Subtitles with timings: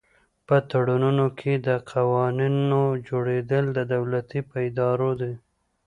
[0.47, 5.33] په تړونونو کې د قوانینو جوړول د دولتونو په اراده دي